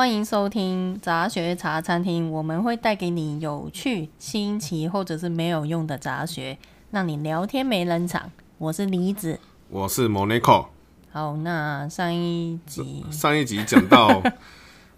[0.00, 6.56] 欢迎收听杂学茶餐厅，我们会带给你有趣、新奇或者是没有用的杂学，
[6.90, 8.32] 让你聊天没冷场。
[8.56, 9.38] 我是李子，
[9.68, 10.68] 我是 Monaco。
[11.12, 14.22] 好，那上一集上一集讲到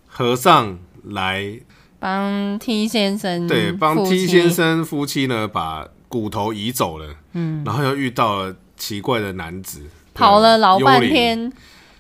[0.07, 1.59] 和尚来
[1.99, 9.83] 帮 T 先生对帮 T 先生夫妻呢把骨头移走了，嗯，然后又遇到了奇怪的男子，
[10.15, 11.53] 跑了老半天。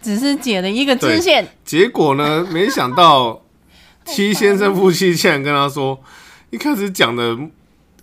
[0.02, 2.44] 只是解了一个支线，结果呢？
[2.50, 3.42] 没想到
[4.04, 6.02] 七先生夫妻竟然跟他说，
[6.50, 7.38] 一开始讲的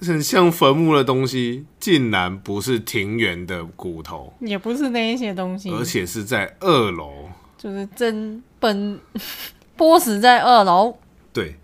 [0.02, 8.98] 很像坟墓的东西，竟然不是庭园的骨头，也不是那一些东西，而且是在二楼，就是真本
[9.76, 10.98] 波死在二楼。
[11.34, 11.56] 对，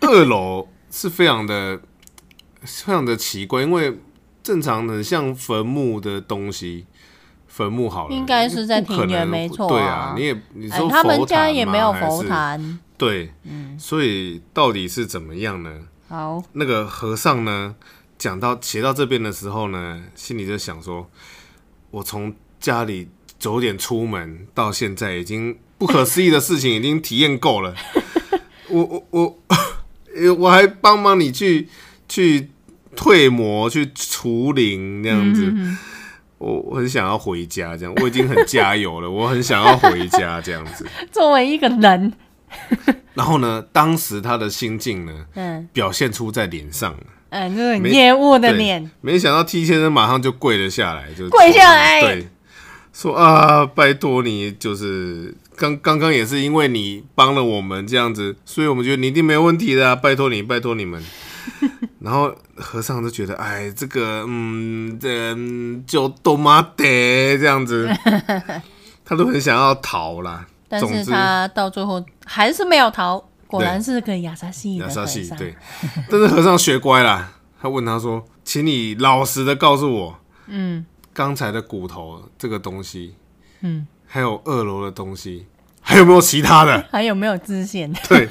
[0.00, 1.80] 二楼是非常的
[2.60, 3.98] 非常的奇怪，因为
[4.42, 6.86] 正常的像坟墓的东西。
[7.48, 9.68] 坟墓好了，应该是在庭园，没错。
[9.68, 15.80] 对啊，你也你说、欸、他们家也没有佛坛，对，嗯，所以到底是怎么样呢？
[16.08, 17.74] 好，那个和尚呢，
[18.16, 21.10] 讲到写到这边的时候呢，心里就想说，
[21.90, 27.74] 我从家里九点出门到现在，已经不可思议的事情已经体验够了。
[28.70, 29.38] 我我我，
[30.38, 31.68] 我还帮忙你去
[32.08, 32.50] 去
[32.94, 35.52] 退魔、去除灵那样子。
[35.54, 35.76] 嗯
[36.38, 39.10] 我我很想要回家，这样我已经很加油了。
[39.10, 40.86] 我很想要回家，这样子。
[41.12, 42.12] 作为一个人，
[43.14, 46.94] 然后呢，当时他的心境呢，嗯，表现出在脸上，
[47.30, 48.90] 嗯，就是厌恶的脸。
[49.00, 52.28] 没想到 T 先生马上就跪了下来，就跪下来，对，
[52.92, 61.02] 说啊，拜托你，就是刚刚刚也是因为你帮了我们这样子，所以我们觉得你一定没有问题的啊，拜托你，拜托你们。
[62.00, 65.34] 然后和尚就觉得，哎，这个，嗯，这
[65.86, 67.88] 就多妈得这样子，
[69.04, 70.46] 他都很想要逃啦。
[70.68, 75.36] 但是他到最后还是没有逃，果然是个亚萨西的和尚。
[75.38, 75.56] 对，
[76.08, 83.14] 但是和尚学乖啦，他问他说：“请你老实的告诉我，嗯，刚才的骨头这个东西，
[83.62, 85.46] 嗯，还有二楼的东西，
[85.80, 86.86] 还有没有其他的？
[86.92, 87.92] 还有没有支线？
[88.08, 88.28] 对。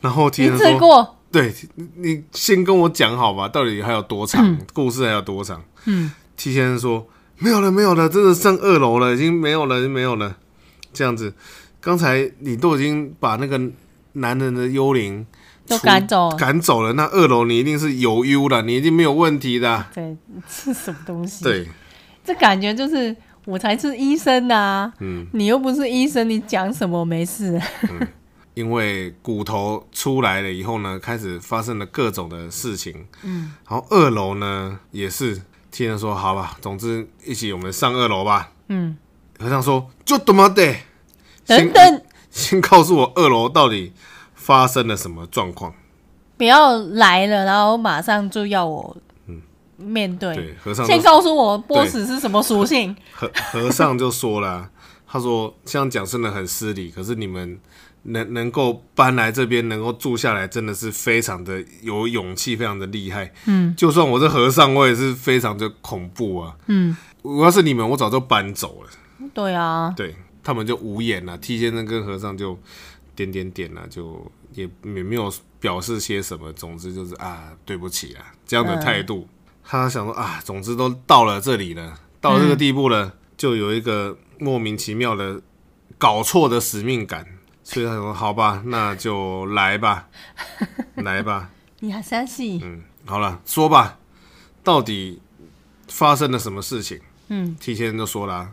[0.00, 1.12] 然后听他 说过。
[1.36, 1.52] 对，
[1.96, 4.42] 你先跟我讲好吧，到底还有多长？
[4.42, 5.62] 嗯、故事还有多长？
[5.84, 7.06] 嗯，T 先生说
[7.38, 10.34] 没有了，没有了，真的上二楼了，已经没有了，没有了。
[10.94, 11.34] 这样子，
[11.78, 13.60] 刚才你都已经把那个
[14.14, 15.26] 男人的幽灵
[15.66, 16.94] 都赶走，赶走了。
[16.94, 19.84] 那二楼你一定是有幽了，你一定没有问题的。
[19.94, 20.16] 对，
[20.48, 21.44] 是什么东西？
[21.44, 21.68] 对，
[22.24, 23.14] 这感觉就是
[23.44, 24.90] 我才是医生啊。
[25.00, 27.60] 嗯，你又不是医生，你讲什么没事？
[27.90, 28.08] 嗯
[28.56, 33.06] 因为骨头出来了以后呢，开始发生了各种的事情。
[33.22, 38.50] 嗯，然后二楼呢也是听人说，好吧，总之一起我们上二楼吧。
[38.68, 38.96] 嗯，
[39.38, 40.74] 和尚说就他妈的，
[41.44, 43.92] 等等，先告诉我二楼到底
[44.34, 45.74] 发生了什么状况。
[46.38, 48.96] 不要来了，然后马上就要我
[49.26, 49.42] 嗯
[49.76, 50.34] 面对。
[50.34, 52.96] 对，和尚先告诉我波斯是什么属性。
[53.12, 54.70] 和和尚就说了，
[55.06, 57.60] 他说这样讲真的很失礼，可是你们。
[58.08, 63.32] 能能够搬来这边，能够住下来，真的是非常的有勇气，非常的厉害。
[63.46, 66.56] 嗯，就算我是和尚，我也是非常的恐怖啊。
[66.66, 68.90] 嗯，我要是你们，我早就搬走了。
[69.34, 71.36] 对啊，对他们就无言了。
[71.38, 72.58] T 先生跟和尚就
[73.14, 76.52] 点点点了，就也也没有表示些什么。
[76.52, 79.26] 总之就是啊，对不起啊，这样的态度。
[79.26, 79.28] 嗯、
[79.64, 85.40] 他想说啊，总之都到了这里了，到了这个地步了，嗯、就有一个莫名其妙的
[85.98, 87.26] 搞错的使命感。
[87.68, 90.06] 所以他说：“好吧，那就来吧，
[91.02, 91.50] 来吧。”
[91.80, 92.60] 你还相信？
[92.62, 93.98] 嗯，好了，说吧，
[94.62, 95.20] 到底
[95.88, 97.00] 发生了什么事情？
[97.28, 98.52] 嗯先生就说了，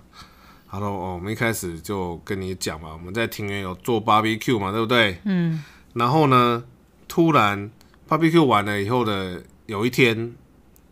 [0.68, 5.20] 他说：“哦，我们一开始就跟你讲嘛，我们在庭园有做 barbecue 嘛，对不对？
[5.26, 5.64] 嗯，
[5.94, 6.64] 然后呢，
[7.08, 7.70] 突然
[8.10, 10.34] barbecue 完了以后的有一天，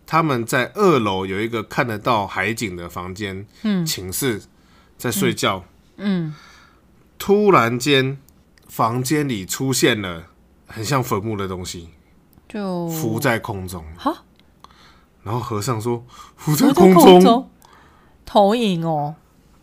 [0.05, 4.43] 他们在二楼有一个看得到海景的房间，嗯，寝室
[4.95, 5.65] 在睡觉，
[5.97, 6.27] 嗯。
[6.27, 6.35] 嗯”
[7.21, 8.17] 突然间，
[8.67, 10.23] 房间里出现了
[10.65, 11.89] 很像坟墓的东西，
[12.49, 13.85] 就浮在空中。
[13.95, 14.23] 哈，
[15.21, 16.03] 然后和尚说
[16.35, 16.91] ：“浮在空
[17.21, 17.47] 中，
[18.25, 19.13] 投影哦。”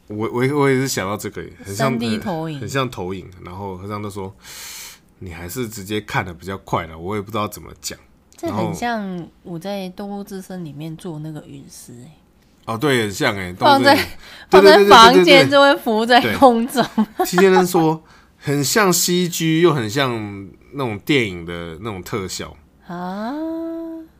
[0.06, 3.28] 我我我也是想到这个，很像投影，很像投影。
[3.44, 4.32] 然后和尚都说
[5.18, 7.98] ：“你还是直接看的比较快了。”我也不知道怎么讲。
[8.36, 12.04] 这很像我在《动物之森》里面做那个陨石
[12.68, 13.96] 哦，对，很像哎， 放在
[14.50, 16.84] 放在房间就会浮在空中。
[17.24, 18.04] 齐先生说，
[18.36, 20.12] 很像 CG，又很像
[20.72, 22.54] 那种电影的那种特效
[22.86, 23.32] 啊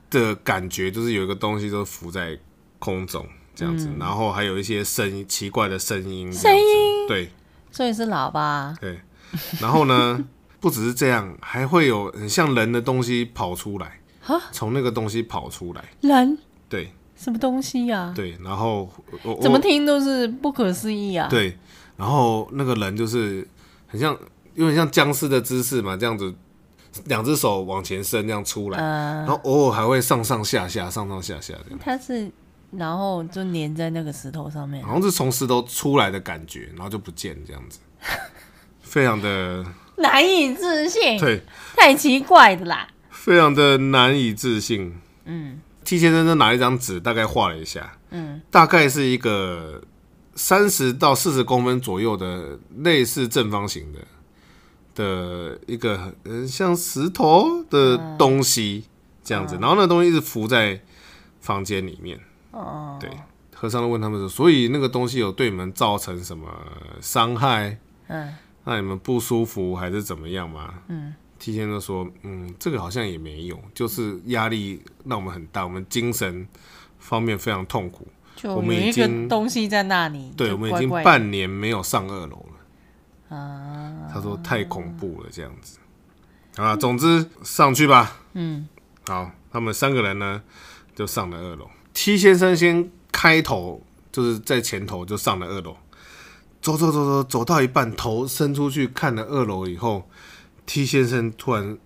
[0.08, 2.38] 的感觉，就是有一个东西都浮在
[2.78, 7.30] 空中这样子，然后还有一些声音，奇怪的声音，声音，对，
[7.70, 8.98] 所以是喇叭，对。
[9.60, 10.24] 然后呢
[10.58, 14.00] 不只是这样，还会有很像人的东西跑出来，
[14.52, 15.84] 从那个东西跑出来。
[16.00, 16.38] 人？
[16.70, 16.90] 对。
[17.18, 18.12] 什么东西呀？
[18.14, 18.88] 对，然后
[19.42, 21.26] 怎么听都是不可思议啊。
[21.28, 21.58] 对，
[21.96, 23.46] 然后那个人就是
[23.88, 24.16] 很像，
[24.54, 26.32] 有点像僵尸的姿势嘛，这样子，
[27.06, 31.80] 两只手往前伸，这样出来，然后偶尔还会上上下下，上上下下这样。
[31.82, 32.30] 他是，
[32.70, 37.80] 然后就粘在那个石头上面，好像是从石头出来的感觉，然后就不见这样子，
[38.80, 39.66] 非常的
[39.98, 41.18] 难以置信。
[41.18, 41.42] 对，
[41.76, 44.94] 太奇怪的啦，非常的难以置信。
[45.24, 45.60] 嗯。
[45.88, 49.80] T 先生就拿一张纸，大概画了一下，嗯，大概是一个
[50.34, 53.98] 三十到四十公分左右的类似正方形的
[54.94, 58.84] 的一个嗯像石头的东西
[59.24, 60.78] 这样子，然后那东西一直浮在
[61.40, 62.20] 房间里面。
[62.50, 63.08] 哦，对，
[63.54, 66.48] 和尚就问他们说：“所以那个东西有对你们造成什么
[67.00, 67.78] 伤害？
[68.08, 68.34] 嗯，
[68.66, 71.14] 让你们不舒服还是怎么样吗？”嗯。
[71.38, 76.46] 提前就说，嗯，这个好像也没有，就是压力让我们很大，我们精神
[76.98, 78.06] 方面非常痛苦。
[78.34, 82.46] 就我们已经东西在那里，对，我们已经半年没有上二楼
[83.30, 83.36] 了。
[83.36, 85.78] 啊，他说太恐怖了，这样子。
[86.56, 88.20] 啊，总之上去吧。
[88.34, 88.68] 嗯，
[89.06, 90.42] 好，他们三个人呢
[90.94, 91.68] 就上了二楼。
[91.94, 93.82] T 先生先开头
[94.12, 95.76] 就是在前头就上了二楼，
[96.60, 100.08] 走走走走走到一半，头伸出去看了二楼以后。
[100.68, 101.78] T 先生突然，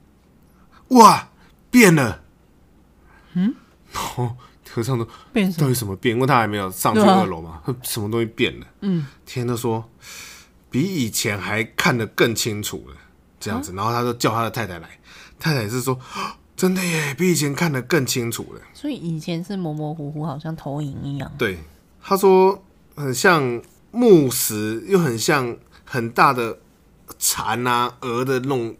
[0.88, 1.28] 哇，
[1.70, 2.20] 变了，
[3.34, 3.54] 嗯，
[4.16, 4.36] 哦，
[4.68, 6.16] 和尚说变，到底什么变？
[6.16, 8.66] 因为他还没有上去二楼嘛，啊、什么东西变了？
[8.80, 9.88] 嗯，天都说
[10.68, 12.96] 比以前还看得更清楚了，
[13.38, 14.98] 这样子，啊、然后他就叫他的太太来，
[15.38, 15.96] 太太是说，
[16.56, 18.60] 真的耶，比以前看得更清楚了。
[18.74, 21.32] 所以以前是模模糊糊，好像投影一样。
[21.38, 21.56] 对，
[22.02, 22.60] 他说
[22.96, 23.62] 很像
[23.92, 26.58] 木石，又很像很大的。
[27.18, 28.76] 蝉啊，蛾的那种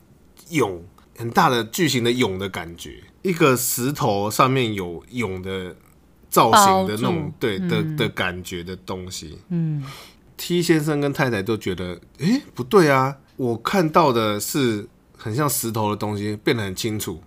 [0.48, 0.82] 蛹，
[1.16, 5.74] 很大的巨型的蛹的感觉，一个石头上面有蛹的
[6.28, 9.38] 造型的那种，对的、嗯、的感觉的东西。
[9.48, 9.84] 嗯
[10.36, 17.22] ，T 先生跟太太都觉得，哎、欸，不对啊，我看到的是很像石头的东西，变得很清楚，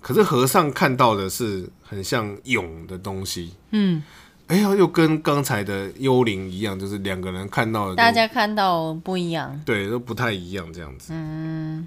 [0.00, 3.54] 可是和尚看到的是很像蛹的东西。
[3.70, 4.02] 嗯。
[4.48, 11.12] 哎呀，又跟刚才的幽灵一样，就是两个人看到的，大家看到不一样，对，都不太一样，这样子。
[11.14, 11.86] 嗯，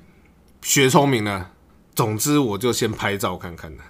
[0.61, 1.51] 学聪明了。
[1.93, 3.83] 总之，我就先拍照看看的。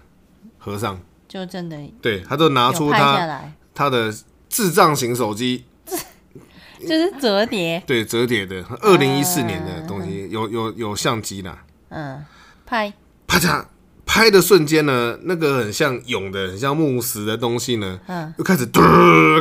[0.57, 3.41] 和尚就真的，对，他就拿出他
[3.73, 4.13] 他的
[4.47, 5.65] 智障型手机，
[6.79, 11.63] 就是折叠，对，折叠的，二零一四年的东西，有有有相机啦。
[11.89, 12.23] 嗯，
[12.65, 12.93] 拍，
[13.27, 13.65] 啪嚓。
[14.13, 18.81] 拍的瞬间呢，那个很像蛹的、很像木石的东西呢，嗯，又开始嘟，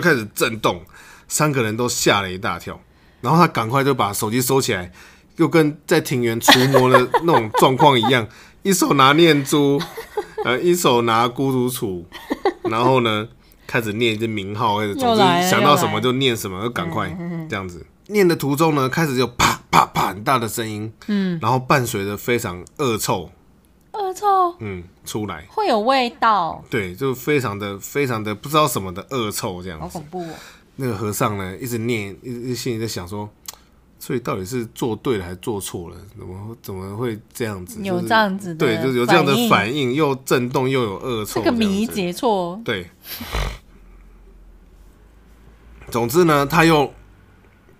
[0.00, 0.80] 开始震动，
[1.26, 2.80] 三个人都吓了一大跳。
[3.20, 4.92] 然后他赶快就把手机收起来，
[5.38, 8.24] 又跟在庭园除魔的那种状况一样，
[8.62, 9.82] 一手拿念珠，
[10.44, 12.04] 呃，一手拿孤独杵，
[12.70, 13.26] 然后呢，
[13.66, 17.12] 开始念一些名号，或者总之想到什么就念什么，就赶快
[17.48, 17.84] 这样子。
[18.06, 23.32] 念的途中呢，开始就啪啪啪很大的声音，嗯，然后伴随着非常恶臭。
[24.00, 30.34] 恶臭，嗯，出来会有味道，对，就非常的、非常的不知道什么的恶臭这样子，好恐怖哦。
[30.76, 33.28] 那个和尚呢，一直念，一直心里在想说，
[33.98, 35.96] 所以到底是做对了还是做错了？
[36.16, 37.78] 怎么怎么会这样子？
[37.82, 42.58] 有这样子的，对，就是有这样的反应，又震动又有恶臭，这个迷解错。
[42.64, 42.88] 对，
[45.90, 46.94] 总之呢，他又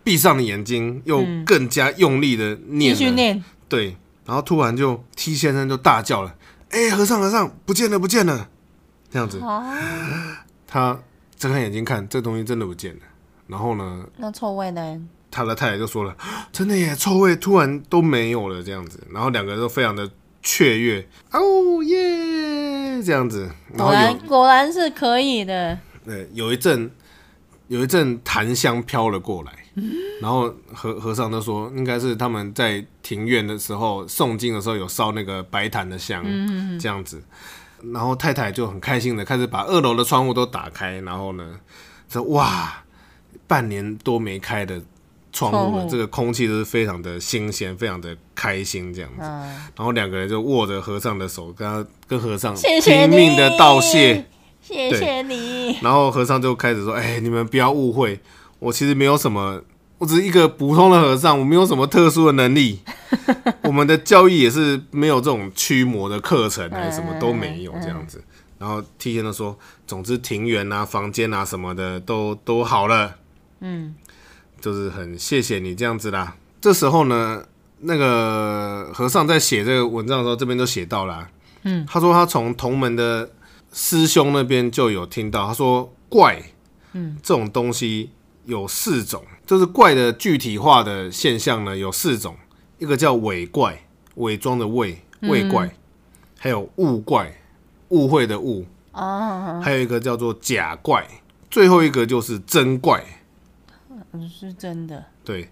[0.05, 3.97] 闭上了眼睛，又更加用力的念，继续念，对。
[4.31, 6.33] 然后突然就 T 先生就大叫了
[6.71, 8.49] ：“哎、欸，和尚和尚，不见了不见了！”
[9.11, 9.77] 这样子，啊、
[10.69, 10.97] 他
[11.37, 13.01] 睁开眼睛看，这东西真的不见了。
[13.49, 14.07] 然后呢？
[14.19, 15.01] 那臭味呢？
[15.33, 16.17] 他的太太就说了
[16.53, 20.09] ：“真的耶，臭味突然都没有了。”这样子，然后两个人都非常的
[20.41, 23.03] 雀跃，哦耶！
[23.03, 25.77] 这样子，果然果然是可以的。
[26.05, 26.89] 对，有一阵
[27.67, 29.60] 有一阵檀香飘了过来。
[30.21, 36.25] 然后和和尚都说，应该是他们在庭院的时候诵经的时候有烧那个白檀的香，
[36.79, 37.23] 这样子。
[37.93, 41.59] 然后太太就很开心的开始把二楼的窗户都打开，然后呢，
[42.11, 42.83] 说哇，
[43.47, 44.83] 半年多没开的
[45.33, 49.23] 窗户了，这个空气都是非常的新鲜，非常的开心这样子。
[49.23, 54.27] 然后两个人就握着和尚的手，跟他跟和尚拼命的道谢，
[54.61, 55.79] 谢谢你。
[55.81, 58.21] 然后和尚就开始说，哎，你们不要误会。
[58.61, 59.61] 我其实没有什么，
[59.99, 62.79] 我只是一个普通的和尚，我没有什么特殊的能力。
[63.65, 68.23] 我们的教育也是没有这种驱魔的课程，还是什么都没有这样子。
[68.59, 73.17] 然后提前的说，总之庭园啊、房间啊什么的都都好了。
[73.61, 73.95] 嗯，
[74.61, 76.37] 就是很谢谢你这样子啦。
[76.61, 77.43] 这时候呢，
[77.81, 81.31] 那个和尚在写这个文章的时候，这边都写到了、啊。
[81.63, 83.31] 嗯，他说他从同门的
[83.73, 86.43] 师兄那边就有听到，他说怪，
[86.93, 88.11] 嗯，这种东西
[88.51, 92.37] 有四种，就是怪的具体化的现象呢有四种，
[92.79, 95.73] 一个叫伪怪，伪装的伪，伪怪，嗯、
[96.39, 97.41] 还有误怪，
[97.89, 101.09] 误会的误，哦，还有一个叫做假怪，
[101.51, 103.03] 最后一个就是真怪，
[104.29, 105.49] 是真的，对，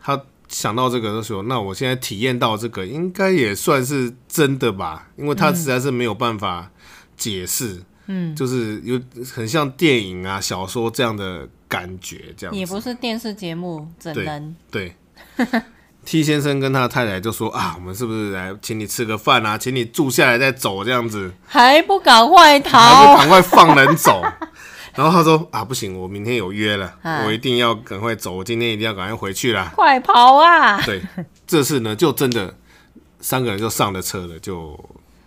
[0.00, 0.20] 他。
[0.48, 5.08] 想到这个的时候，那我现在体验到这个，应该也算是真的吧？
[5.16, 6.70] 因为他实在是没有办法
[7.16, 7.84] 解释，嗯，
[8.36, 9.00] 就是有
[9.34, 14.94] 很像电影啊、小说这样的感觉，这样也不是电视节目，怎能对，
[15.36, 15.46] 对
[16.04, 19.56] T 先生跟他太太就说啊，我们是不是来请你吃个饭啊？
[19.56, 24.20] 请你住下来再走这样子，还不赶快逃，还不赶快放人走？
[24.94, 29.72] 然后他说啊，不行，我明天有约了，啊、我一定要赶快走，我今天一定要赶快回去啦。
[29.74, 30.82] 快跑啊！
[30.82, 31.00] 对，
[31.46, 32.54] 这次呢，就真的
[33.20, 34.78] 三个人就上了车了，就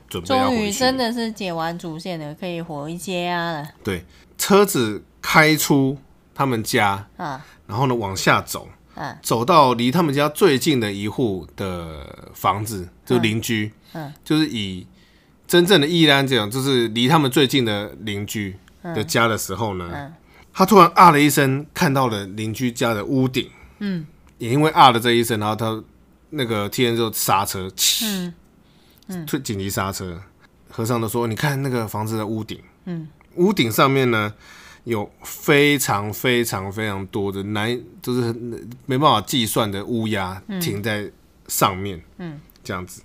[0.08, 0.58] 准备要回去。
[0.58, 3.68] 终于真的是解完主线了，可以回家了。
[3.84, 4.04] 对，
[4.38, 5.98] 车子开出
[6.34, 14.86] 他们家，啊、然后呢往下走，啊、走到离他们家最近的一户的房子，就邻居，嗯、啊，就是以
[15.48, 18.56] 真正的意义这样，就是离他们最近的邻居。
[18.94, 20.14] 的家的时候呢，嗯、
[20.54, 23.50] 他突然啊了一声，看到了邻居家的屋顶。
[23.80, 24.06] 嗯，
[24.38, 25.84] 也因为啊了这一声，然后他
[26.30, 27.68] 那个天就刹车，
[28.04, 28.32] 嗯
[29.08, 30.22] 嗯，紧急刹车。
[30.70, 34.34] 和尚都说：“你看那个房子的屋顶，嗯，屋顶上面呢
[34.84, 38.34] 有非常非常非常多的难，就是
[38.86, 41.10] 没办法计算的乌鸦停在
[41.48, 43.02] 上面，嗯，这样子。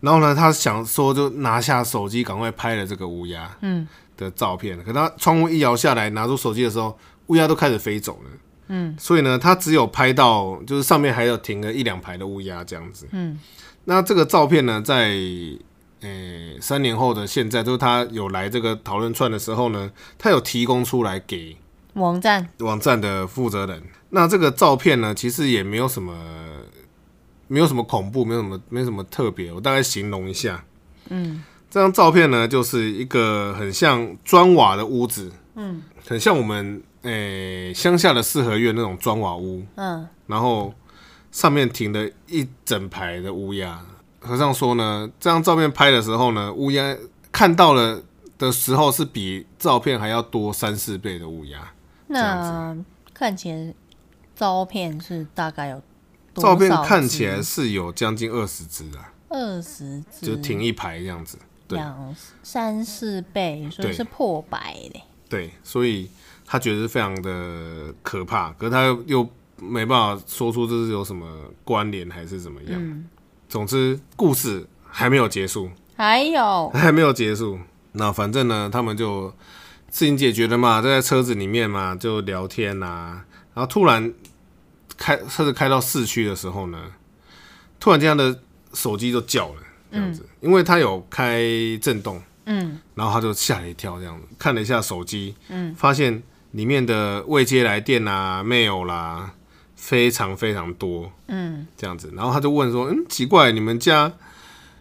[0.00, 3.86] 然后呢，他想说就拿下手机，赶快拍了这个乌鸦，嗯。”
[4.20, 6.94] 的照片，可他窗户一摇下来，拿出手机的时候，
[7.28, 8.30] 乌鸦都开始飞走了。
[8.68, 13.08] 嗯，所以呢，他只有拍到，就是上面还有停了一两排的乌鸦这样子。
[13.12, 13.38] 嗯，
[13.84, 15.58] 那这个照片呢，在诶、
[16.00, 21.56] 欸、三年后的现在，就是他有来这个讨论串的时候呢，他有提供出来给
[21.94, 23.82] 网站网站的负责人。
[24.10, 26.14] 那这个照片呢，其实也没有什么，
[27.48, 29.52] 没有什么恐怖，没有什么，没什么特别。
[29.52, 30.64] 我大概形容一下。
[31.08, 31.42] 嗯。
[31.72, 40.74] 这张照片呢，就是一个很像砖瓦的屋子，嗯，很像我们诶乡下的四合院那种砖瓦屋，嗯，然后
[41.30, 43.84] 上面停了一整排的乌鸦。
[44.20, 46.96] 和尚说呢，这张照片拍的时候呢，乌鸦
[47.32, 48.02] 看到了
[48.36, 51.72] 的时候是比照片还要多三四倍的乌鸦。
[52.08, 52.76] 那
[53.14, 53.74] 看起来
[54.34, 55.82] 照片是大概有
[56.34, 61.38] 多照片看起来是有将近二十只啊，二十只就停一排这样子。
[61.68, 65.04] 两三四倍，所以是破百嘞。
[65.28, 66.10] 对，所以
[66.44, 69.28] 他觉得是非常的可怕，可是他又，又
[69.60, 71.26] 没办法说出这是有什么
[71.64, 72.72] 关联还是怎么样。
[72.74, 73.06] 嗯、
[73.48, 77.58] 总之，故事还没有结束，还有还没有结束。
[77.92, 79.28] 那反正呢，他们就
[79.90, 83.24] 事情解决了嘛，在车子里面嘛，就聊天呐、啊。
[83.54, 84.12] 然后突然
[84.96, 86.78] 开车子开到市区的时候呢，
[87.78, 88.40] 突然间他的
[88.74, 89.62] 手机就叫了。
[89.92, 91.42] 这样子，因为他有开
[91.82, 99.34] 震动，嗯，然后他就吓了一跳，这样子看了一下手机，嗯，发现里面的未接来电啊、mail 啦，
[99.80, 104.12] 非常非常多，嗯，这样子，然后他就问说，嗯，奇怪，你们家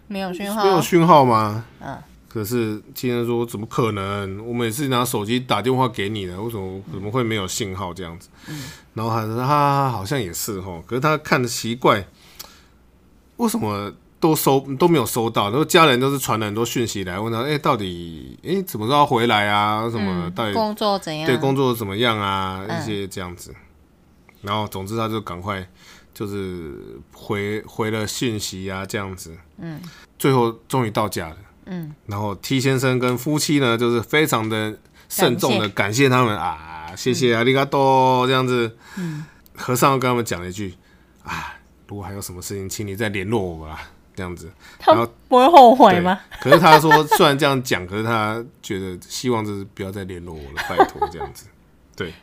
[0.07, 1.63] 没有讯号，没有讯号吗？
[1.79, 4.45] 嗯，可是听人说，怎么可能？
[4.45, 8.27] 我每次拿手机打电话给你的，为什么怎么会没有信号这样子？
[8.49, 8.61] 嗯，
[8.93, 12.05] 然后他说，他好像也是哦，可是他看的奇怪，
[13.37, 13.93] 为什么？
[14.21, 19.89] 都收都没有收到，然后家人都是传了很多讯息来问他，哎、欸，到底哎、欸、怎么着回来啊？
[19.89, 21.25] 什么、嗯、到底工作怎样？
[21.25, 22.65] 对，工作怎么样啊？
[22.67, 23.55] 一些这样子，嗯、
[24.41, 25.67] 然后总之他就赶快
[26.13, 29.81] 就是回回了讯息啊，这样子，嗯，
[30.17, 34.77] 最后终于到家了，嗯，然后 T 先生跟夫妻呢，就是非常的
[35.07, 40.75] 慎重的感谢他们谢啊，谢谢阿里嘎多这样子，嗯，和尚跟他们讲了一句
[41.23, 41.55] 啊，
[41.87, 43.91] 如果还有什么事情，请你再联络我吧。
[44.15, 44.51] 这样子，
[44.85, 46.19] 然后他不会后悔吗？
[46.41, 51.45] 可是他说，虽然这样讲，可是他觉得希望就是不要再联络我了，拜托这样子。
[51.95, 52.13] 对，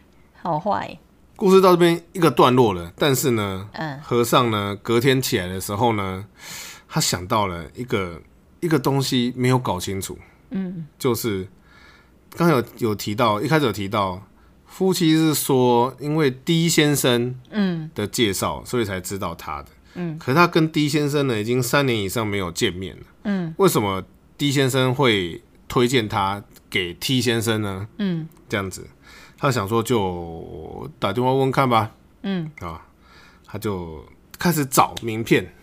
[0.43, 0.99] 好坏。
[1.37, 6.25] 故事到这边一个段落了，但是呢，嗯，和尚呢，隔天起来的时候呢，
[6.89, 8.21] 他想到了一个
[8.61, 10.19] 一个东西没有搞清楚，
[10.51, 11.47] 嗯，就是
[12.31, 14.23] 刚有有提到，一开始有提到
[14.67, 17.91] 夫妻是说，因为 D 先生嗯。
[17.95, 19.69] 的介绍，所以才知道他的。
[19.95, 23.03] 嗯，可是他跟 D 先生呢，已经三年以上没有见面了。
[23.25, 24.03] 嗯，为什么
[24.37, 27.89] D 先生会推荐他给 T 先生呢？
[27.99, 28.87] 嗯，这样子，
[29.39, 31.93] 他想说就打电话问看吧。
[32.23, 32.83] 嗯，啊，
[33.45, 34.05] 他就
[34.39, 35.55] 开始找名片，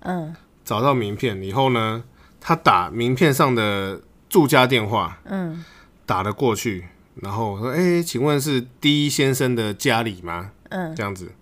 [0.00, 2.02] 嗯，找到名片以后呢，
[2.40, 5.62] 他打名片上的住家电话，嗯，
[6.06, 11.32] 打了过去，然后说：“哎、欸，请问是 D 先生的家里吗？”嗯，这样子，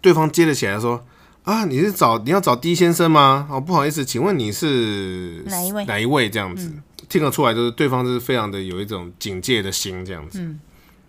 [0.00, 1.04] 对方接了起来说
[1.44, 3.46] ：“啊，你是找你要找 D 先生吗？
[3.50, 5.84] 哦，不好意思，请问你是哪一位？
[5.84, 6.30] 哪一位？
[6.30, 10.40] 这样子、嗯、听得出来，就是对方就是非常的有一种警戒的心，这样子。
[10.40, 10.58] 嗯。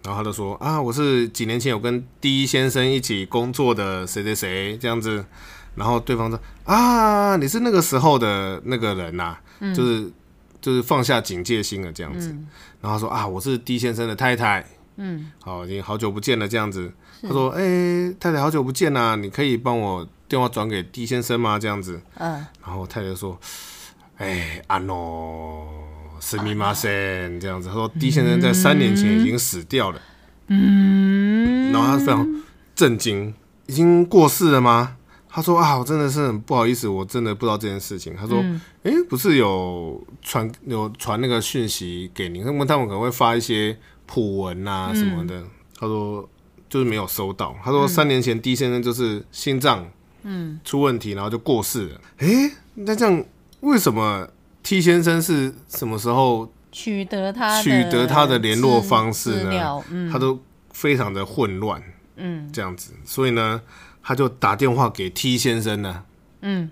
[0.04, 5.24] 然后他就说啊，我是几年前有跟 D 先生一起工作的谁谁谁这样子。
[5.76, 10.12] 然后对方说啊，你是那个时候的那个人呐、啊嗯，就是
[10.60, 12.30] 就是放下警戒心了这样子。
[12.30, 12.48] 嗯、
[12.82, 14.66] 然后说啊，我是 D 先生的太太，
[14.98, 16.92] 嗯，好，已经好久不见了这样子。
[17.22, 21.58] 他说哎、欸，太太好久不见啦，你可以帮我电话转给 D 先生吗？
[21.58, 22.02] 这样子。
[22.16, 22.46] 嗯。
[22.66, 23.40] 然后太太说，
[24.18, 25.91] 哎，阿诺。
[26.22, 30.02] 神密码先这样子，他说 D 先生在三年前已经死掉了，
[30.48, 33.34] 嗯，然后他非常震惊，
[33.66, 34.96] 已经过世了吗？
[35.34, 38.14] 他说啊，我真的是很不好意思，我真的不知道这件事情。
[38.16, 38.44] 他说，
[38.84, 45.42] 哎、不是有传有传那个讯息给您，他们他们可能会发一些普文啊什么的。
[45.80, 46.30] 他说
[46.70, 47.56] 就是没有收到。
[47.64, 49.90] 他说三年前 D 先生就是心脏
[50.24, 52.02] 嗯出问题，然后就过世了。
[52.18, 53.24] 哎、那这样
[53.62, 54.28] 为什么
[54.64, 59.84] ？T 先生是什么时候取得他取得他的联络方式呢？
[59.90, 60.40] 嗯，他都
[60.72, 61.82] 非常的混乱，
[62.16, 63.62] 嗯，这样子，所以呢，
[64.02, 66.04] 他就打电话给 T 先生呢，
[66.42, 66.70] 嗯，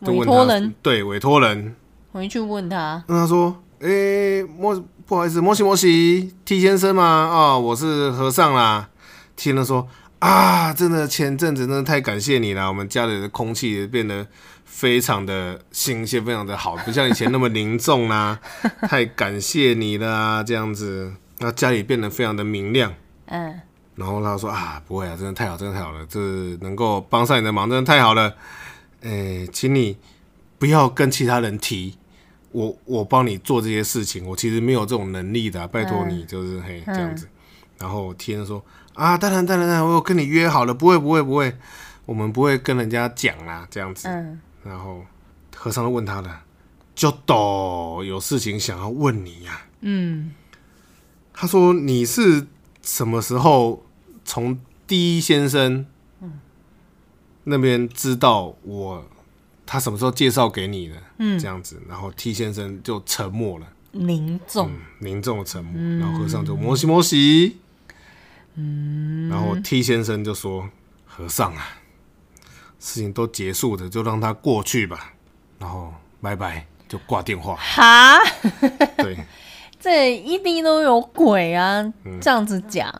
[0.00, 1.76] 委托人对委托人
[2.10, 7.04] 回去问他，那他说，哎、欸，莫不好意思，莫西莫西，T 先生吗？
[7.04, 8.88] 啊、哦，我是和尚啦。
[9.36, 9.86] T 先生说
[10.18, 14.26] 啊，真的前阵子真的太感谢你了，我们家里的空气也变得。
[14.78, 18.38] 非常的新鲜，非常的好，不像以前那么凝重啦。
[18.88, 22.94] 太感谢你了啊，这样子，那家里变得非常的明亮。
[23.26, 23.60] 嗯，
[23.96, 26.20] 然后他说啊，不会啊，真的太好，真的太好了，这
[26.60, 28.32] 能够帮上你的忙，真的太好了。
[29.02, 29.98] 哎，请你
[30.60, 31.98] 不要跟其他人提，
[32.52, 37.28] 我我帮你做这些事情，我其实没有这种能力的啊，拜托你，就是嘿这样子。
[37.78, 38.64] 然后天说
[38.94, 41.52] 啊，当然当然当然，我有跟你约好了，不会不会不会，
[42.06, 44.06] 我们不会跟人家讲啦，这样子。
[44.06, 44.40] 嗯。
[44.64, 45.04] 然后
[45.54, 46.42] 和尚就问他了，
[46.94, 49.66] 就都有事情想要问你呀、啊。
[49.80, 50.34] 嗯，
[51.32, 52.46] 他说你是
[52.82, 53.84] 什么时候
[54.24, 55.86] 从第一先生
[57.44, 59.04] 那边知道我？
[59.70, 60.94] 他什么时候介绍给你的？
[61.18, 65.74] 嗯，这样子，然后 T 先生就沉默了，凝重，嗯、凝重的沉默。
[66.00, 67.58] 然后和尚就摩西摩西，
[68.54, 70.70] 嗯，然后 T 先生就说
[71.04, 71.62] ：“和尚啊。”
[72.78, 75.12] 事情都结束了，就让它过去吧。
[75.58, 77.56] 然后拜拜，就挂电话。
[77.56, 78.16] 哈，
[78.98, 79.18] 对，
[79.80, 81.80] 这一定都有鬼啊！
[82.04, 82.94] 嗯、这样子讲，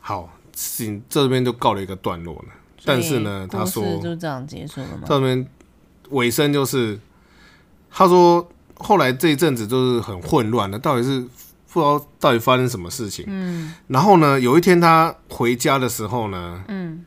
[0.00, 2.54] 好，事情这边就告了一个段落了。
[2.84, 5.04] 但是呢，他说就这样结束了吗？
[5.06, 5.46] 这边
[6.10, 6.98] 尾声就是，
[7.90, 11.20] 他说后来这一阵子就是很混乱的，到底是
[11.72, 13.24] 不知道到底发生什么事情。
[13.28, 17.06] 嗯，然后呢，有一天他回家的时候呢，嗯，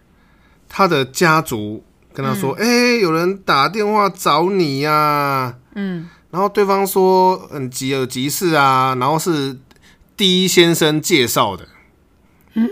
[0.70, 1.84] 他的家族。
[2.14, 9.58] 跟他说：“哎、嗯欸，有人打电话找你呀、啊。”嗯，然后对方说：“很急，有急事啊。”然后是
[10.18, 11.68] D 先生介绍的。
[12.56, 12.70] 嗯，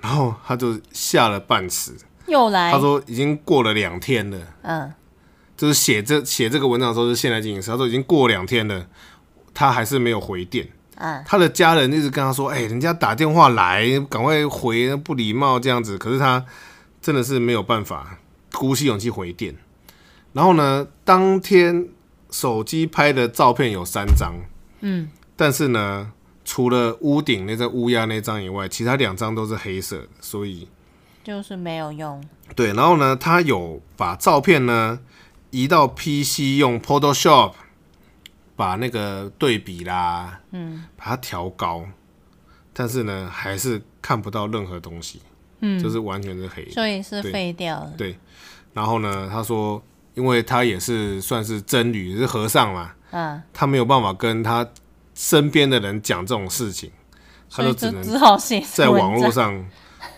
[0.00, 1.94] 然后他就吓了半死。
[2.26, 4.38] 又来，他说已经过了两天了。
[4.62, 4.92] 嗯，
[5.56, 8.86] 就是写这写这个文章的时候是现在进行时，他说已经过两天了，
[9.52, 10.66] 他还是没有回电。
[10.96, 16.44] 嗯，他的家人一直跟他说：“哎、欸，人家打电话来，赶快回，不礼貌这样子。”可是他
[17.02, 18.18] 真的是没有办法。
[18.54, 19.54] 鼓起勇气回电，
[20.32, 21.88] 然后呢，当天
[22.30, 24.34] 手机拍的照片有三张，
[24.80, 26.12] 嗯，但是呢，
[26.44, 30.68] 除了屋顶那只乌鸦那张以外，其他两张都是黑色的，所以。
[31.22, 32.22] 就是没有用。
[32.54, 35.00] 对，然后呢，他有把照片呢
[35.48, 37.54] 移到 PC 用 Photoshop
[38.54, 41.86] 把那个对比啦，嗯，把它调高，
[42.74, 45.22] 但是呢，还是看不到任何东西。
[45.66, 47.92] 嗯，就是完全是黑，所以是废掉了。
[47.96, 48.18] 对，
[48.74, 54.68] 然后呢，他说，因为他也是算是僧侣，是和尚嘛，嗯，他没有办法跟他
[55.14, 56.90] 身边的人讲这种事情，
[57.50, 59.64] 他就只能只好写在网络上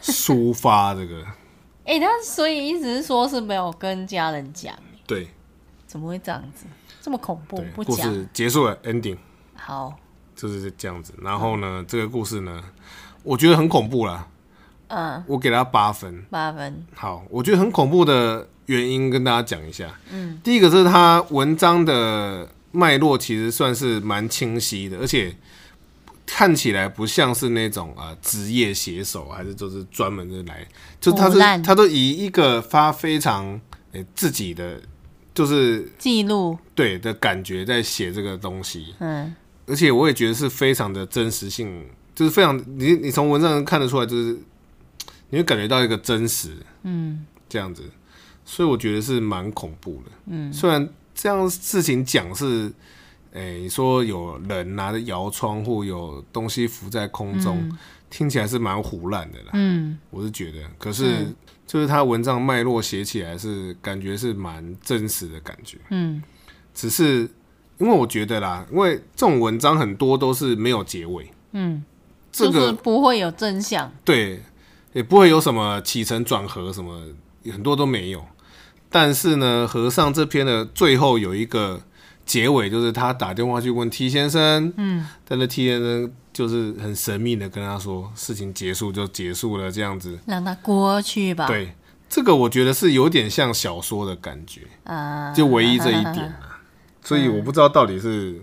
[0.03, 1.25] 抒发这个。
[1.87, 4.75] 哎、欸，他所以一直是说是没有跟家人讲。
[5.07, 5.29] 对，
[5.87, 6.67] 怎么会这样子？
[7.01, 7.97] 这么恐怖，不讲。
[7.97, 9.17] 故事结束了，ending。
[9.55, 9.95] 好，
[10.35, 11.15] 就是这样子。
[11.23, 12.61] 然后呢，这个故事呢，
[13.23, 14.27] 我觉得很恐怖啦。
[14.89, 16.85] 嗯，我给他八分，八分。
[16.95, 19.93] 好，我觉得很恐怖的原因跟大家讲一下。
[20.11, 25.35] 嗯，第一个是他文章的脉络其实算是蛮清晰的，而且
[26.25, 30.67] 看起来不像是那种啊职业写手，还是就是专门的来，
[31.01, 33.49] 就他是他都以一个发非常
[33.93, 34.81] 诶、欸、自己的
[35.33, 36.59] 就是记录。
[36.75, 39.35] 对的感觉在写这个东西，嗯，
[39.67, 44.37] 而且我也觉得是非常的真实性，就是非常你你从文章看得出来，就是
[45.37, 47.83] 你会感觉到一个真实，嗯，这样子，
[48.45, 52.73] 所以我觉得是蛮恐怖的，嗯，虽然这样事情讲是。
[53.33, 59.51] 哎、欸，你说有人拿着摇窗户，有东西浮在空中，嗯、听起来是蛮胡乱的啦。
[59.53, 61.27] 嗯，我是觉得，可是
[61.67, 65.77] 就是他文章脉络写起来是感觉是蛮真实的感觉。
[65.91, 66.23] 嗯，
[66.73, 67.29] 只是
[67.77, 71.31] 因为我觉得啦，因为这种文章很多都是没有结尾。
[71.53, 71.85] 嗯，
[72.33, 73.93] 这个就是不会有真相。
[74.03, 74.41] 对，
[74.93, 77.03] 也不会有什么起承转合，什么
[77.53, 78.25] 很多都没有。
[78.91, 81.81] 但是呢，和尚这篇的最后有一个。
[82.27, 91.47] 结尾就是他打电话去问 T 先生，嗯，但是 T 先生就是很神秘的跟他说，事情结束就结束了，这样子，让他过去吧。
[91.47, 91.73] 对，
[92.09, 96.59] 这个我觉得是有点像小说的感觉，啊，就唯一这一点啊，
[97.01, 98.43] 所以我不知道到底是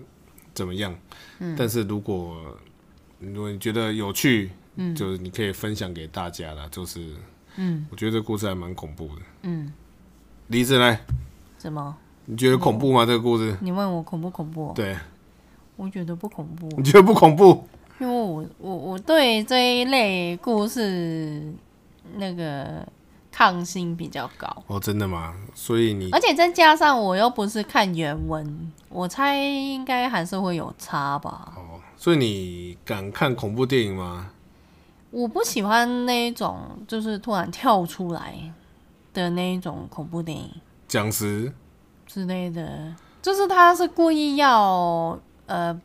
[0.54, 0.96] 怎么样，
[1.40, 2.38] 嗯，但是如果
[3.20, 7.14] 如果你觉得有趣，嗯，就是你可以分享给大家啦，就是，
[7.58, 9.72] 嗯，我觉得这故事还蛮恐怖的，嗯，
[10.48, 11.00] 李子呢，
[11.60, 11.96] 什么？
[12.26, 13.06] 你觉得恐怖吗？
[13.06, 13.56] 这个故事？
[13.62, 14.72] 你问我恐不恐怖？
[14.74, 14.98] 对，
[15.76, 16.68] 我觉得不恐怖。
[16.78, 17.68] 你觉得不恐怖？
[18.00, 21.54] 因为我我我对这一类故事
[22.16, 22.86] 那个
[23.32, 24.64] 抗性比较高。
[24.68, 25.36] 哦，真的吗？
[25.54, 31.54] 所以你，而且再加上我又不是看原文，我猜应该还是会有差吧。
[31.56, 34.32] 哦，所以你敢看恐怖电影吗？
[35.14, 38.34] 我不喜欢那一种，就是突然跳出来
[39.14, 40.50] 的那一种恐怖电影，
[40.88, 41.54] 僵尸。
[42.08, 45.80] 之类的，就是他是故意要呃，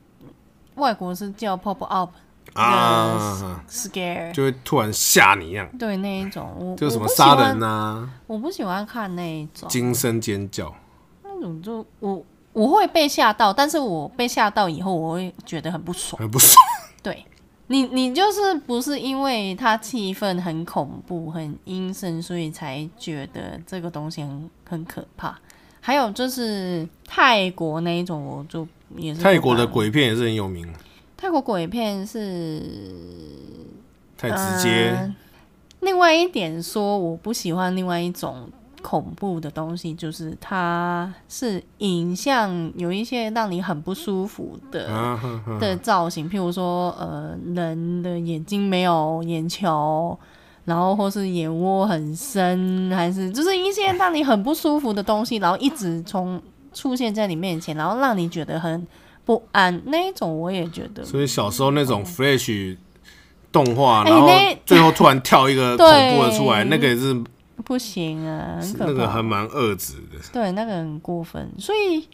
[0.77, 2.11] 外国是叫 pop up
[2.55, 9.69] 啊，scare 就会突然吓你一样，对那一种，我就什么杀人啊，我不喜欢看那一种。
[9.69, 10.75] 惊声尖叫。
[11.23, 16.57] 那种就，就我我会被吓到，但是我被吓到以后，我会觉得很不爽，很不爽。
[17.03, 17.27] 对
[17.69, 25.39] 你，你就是不是因为他气氛很恐怖、很阴森，所以才觉得这个东西很很可怕。
[25.81, 30.67] 还有就是泰国那一种，我就也是泰国的鬼片也是很有名。
[31.17, 32.63] 泰国鬼片是
[34.17, 34.91] 太直接。
[34.91, 35.15] 呃，
[35.81, 38.51] 另外一点说，我不喜欢另外一种
[38.83, 44.89] 恐怖的东西，就是它是影像有一些让你很不舒服的、
[45.61, 50.19] 的造型，譬如说呃人的眼睛没有眼球。
[50.65, 56.39] 然后或是眼窝很深，还是就是一些让你很不舒服的东西，然后一直从
[56.75, 58.87] 出现在你面前，然后让你觉得很
[59.25, 61.03] 不安那一种，我也觉得。
[61.03, 62.77] 所以小时候那种 Flash
[63.51, 64.29] 动画，然后
[64.67, 67.19] 最后突然跳一个恐怖的出来，那个也是
[67.65, 70.19] 不行啊，那个还蛮恶质的。
[70.33, 71.51] 对，那个很过分。
[71.59, 72.09] 所以，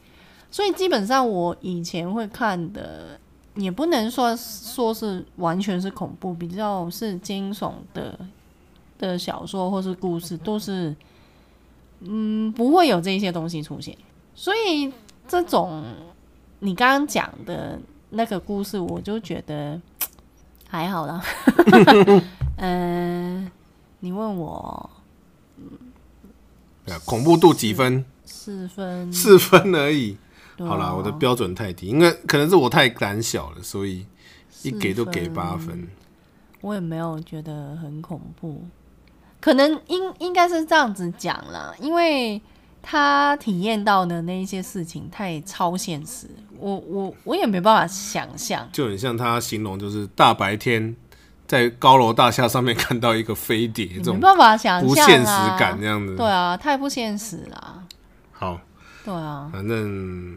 [0.50, 3.18] 所以基本上我以前会看的，
[3.54, 8.18] 也不能说说是完全是恐怖，比较是惊悚的。
[8.96, 10.94] 的小说或是故事都是，
[11.98, 13.94] 嗯，不会有这些东西出现，
[14.36, 14.90] 所以
[15.26, 15.82] 这种
[16.60, 17.76] 你刚刚讲的
[18.10, 19.78] 那个故事，我就觉得
[20.70, 21.20] 还好啦。
[22.58, 23.50] 嗯、 呃，
[23.98, 24.93] 你问我，嗯，
[27.04, 28.04] 恐怖度几分？
[28.24, 30.16] 四分，四分而已。
[30.58, 34.06] 哦、好啦，我的标准太低，因为可能是我太胆小了，所以
[34.62, 35.88] 一给都给八分。
[36.60, 38.64] 我也没有觉得很恐怖。
[39.40, 42.40] 可能应应该是这样子讲啦，因为
[42.80, 48.66] 他体验到的那一些事情太超现实，我我我也没办法想象。
[48.72, 50.94] 就很像他形容，就是大白天
[51.46, 55.26] 在高楼大厦上面看到一个飞碟，这种没办法想象，不现实
[55.58, 56.16] 感这样子。
[56.16, 57.82] 对啊，太不现实了。
[58.32, 58.58] 好，
[59.04, 60.36] 对啊，反正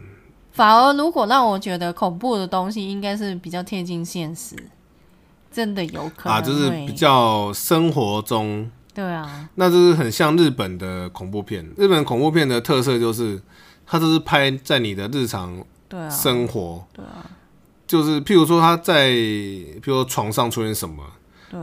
[0.52, 4.54] 反而如果让我觉得恐怖的东西，应该是比较贴近现实，
[5.50, 8.70] 真的有可能啊，就是比较生活中。
[8.94, 11.64] 对啊，那就是很像日本的恐怖片。
[11.76, 13.40] 日本恐怖片的特色就是，
[13.86, 15.64] 它都是拍在你的日常
[16.10, 16.84] 生活。
[16.92, 17.24] 对啊，
[17.88, 21.02] 就是譬如说他在，譬如说床上出现什么，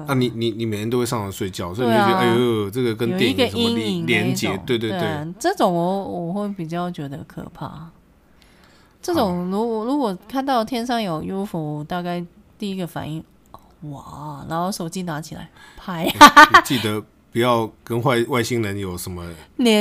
[0.08, 3.70] 那你你你每天都会上床睡觉，所以你就觉得哎呦，这个跟电影有什么
[4.06, 4.60] 连接？
[4.66, 7.90] 对对对，这种我我会比较觉得可怕。
[9.02, 12.26] 这种如果如果看到天上有 UFO，大概
[12.58, 13.24] 第一个反应
[13.92, 16.12] 哇，然后手机拿起来拍，
[16.66, 17.02] 记得。
[17.32, 19.22] 不要跟外外星人有什么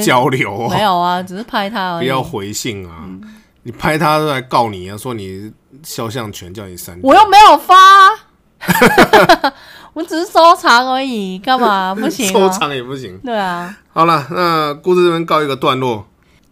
[0.05, 2.05] 交流哦，没有啊，只是拍他而已。
[2.05, 3.09] 不要回信啊，
[3.65, 7.75] 你拍他都来告你啊，说你肖像权叫你删，我又没有发，
[9.93, 12.27] 我只是收藏而已，干嘛不行？
[12.33, 13.19] 收藏也不行。
[13.19, 16.07] 对啊，好了，那故事这边告一个段落。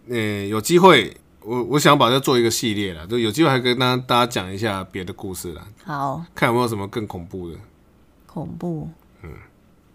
[0.07, 5.61] 嗯，有机会我我想把它做一个系列了，就有机会还跟大家大家讲一下别的故事了。
[5.85, 7.55] 好，看有没有什么更恐怖的。
[8.25, 8.89] 恐怖，
[9.21, 9.29] 嗯，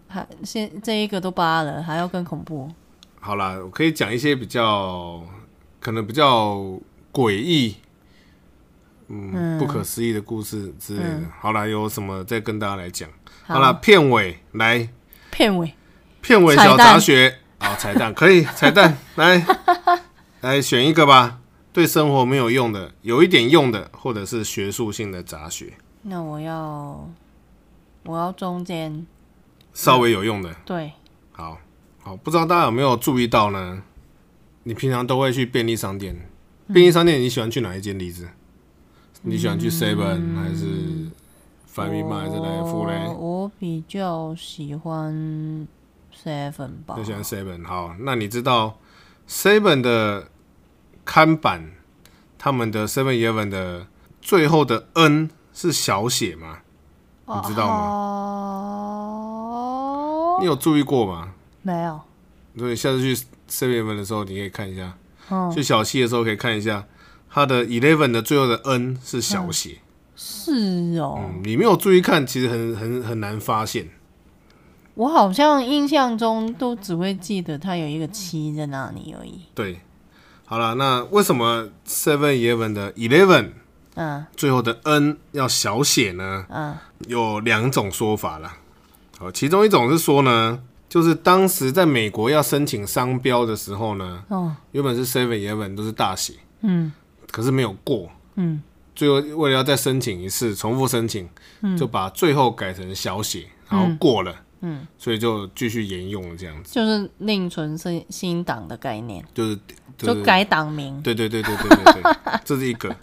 [0.07, 2.71] 还现这一个都扒了，还要更恐怖。
[3.19, 5.21] 好了，我可以讲一些比较
[5.79, 6.79] 可能比较
[7.11, 7.75] 诡异，
[9.07, 11.09] 嗯，嗯，不可思议的故事之类的。
[11.09, 13.09] 嗯、好啦，有什么再跟大家来讲。
[13.45, 14.89] 好啦，片尾来，
[15.31, 15.73] 片尾，
[16.21, 19.45] 片尾小杂学，好，彩蛋可以， 彩蛋来，
[20.41, 21.39] 来选一个吧。
[21.71, 25.73] 对生活没有用的，有一点用的，或者是学术性的杂学。
[26.03, 27.09] 那我要。
[28.03, 29.05] 我要中间
[29.73, 30.93] 稍微有用的，对，
[31.33, 31.59] 好
[32.01, 33.83] 好，不知道大家有没有注意到呢？
[34.63, 36.21] 你平常都会去便利商店，嗯、
[36.71, 37.97] 便利商店你喜欢去哪一间？
[37.97, 38.29] 例子，
[39.23, 41.09] 你喜欢去 Seven、嗯、还是
[41.73, 43.07] FamilyMart 还是来福嘞？
[43.17, 45.67] 我比较喜欢
[46.15, 47.65] Seven 吧，就喜欢 Seven。
[47.65, 48.77] 好，那你知道
[49.27, 50.27] Seven 的
[51.03, 51.71] 看板，
[52.37, 53.87] 他们的 Seven Eleven 的
[54.21, 56.59] 最后的 N 是小写吗？
[57.25, 57.77] 你知道吗？
[60.39, 61.33] 你有注意过吗？
[61.63, 61.99] 没有。
[62.57, 63.15] 所以下次去
[63.49, 64.95] Seven Eleven 的时候，你可以看一下。
[65.53, 66.85] 去小七的时候可以看一下，
[67.29, 69.79] 它的 Eleven 的最后的 N 是小写。
[70.15, 71.19] 是哦。
[71.19, 73.89] 嗯，你没有注意看，其实很很很难发现。
[74.95, 79.41] 我好像印象中都只会记得它有一个七在那里而已。
[79.53, 79.79] 对。
[80.45, 83.51] 好了，那为什么 Seven Eleven 的 Eleven？
[83.95, 86.45] 嗯，最后的 N 要小写呢？
[86.49, 86.75] 嗯，
[87.07, 88.57] 有两种说法啦。
[89.17, 90.59] 好，其中一种是说呢，
[90.89, 96.91] 就是当时在美国要申请商标的时候呢，哦，原本是 Seven Eleven 都是大写，嗯，
[97.31, 98.61] 可是没有过，嗯，
[98.95, 101.29] 最后为了要再申请一次，重复申请，
[101.61, 109.59] 嗯，就把最后改成小写，然后过了，嗯，所以就继续沿用了这样子，就是另存新新党的概念，就是
[109.95, 112.95] 就改党名，对对对对对对对，这是一个。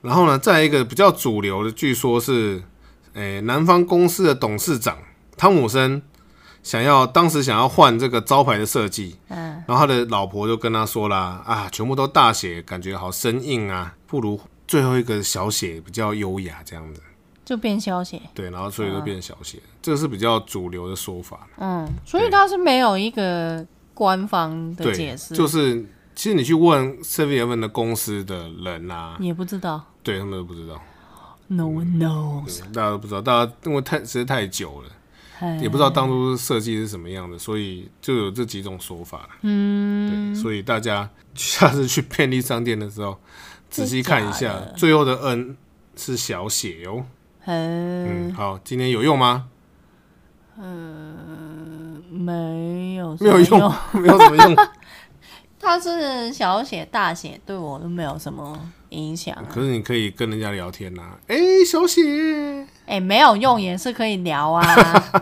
[0.00, 2.62] 然后呢，再一个比较主流的，据说是，
[3.14, 4.98] 诶、欸，南方公司的董事长
[5.36, 6.02] 汤姆森
[6.64, 17.00] 想要当时想要换这个招牌的设计，嗯，然后他的老婆就跟他说啦，啊，全部都大写，感觉好生硬啊，不如最后一个小写比较优雅，这样子，
[17.44, 25.86] 就变小写，对，然后所以就变小写，嗯、这个是比较主流的说法，嗯，所以他是没有一个官方的解释，就是。
[26.16, 30.80] 其实你去问 Seven Eleven 的公司的人啊，也不知道，对他们都不知道。
[31.48, 34.94] No one knows，大家都不知道，大家因为太实在太久了，嘿
[35.60, 39.28] 也不知道当初设计是什么样的，所以就有这几种说法。
[39.42, 43.18] 嗯，对，所以大家下次去便利商店的时候，
[43.68, 45.56] 仔细看一下，最后的 N
[45.96, 47.04] 是小写哟。
[47.46, 49.46] 嗯，好，今天有用吗？
[50.56, 54.56] 嗯，没有，没有用，没有什么用。
[55.58, 58.58] 它是小写大写，对我都没有什么
[58.94, 59.44] 影响、啊。
[59.50, 62.02] 可是你可以跟人家聊天呐、啊，哎、欸，小写，
[62.86, 64.62] 哎、欸，没有用也是可以聊啊，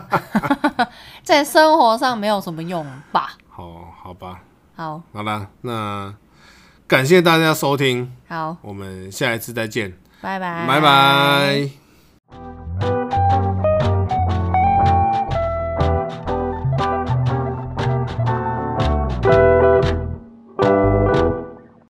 [1.23, 3.33] 在生活上没有什么用吧？
[3.49, 4.41] 好，好吧，
[4.75, 6.13] 好，好啦，那
[6.87, 13.02] 感谢大家收听，好，我们下一次再见，拜拜，拜拜。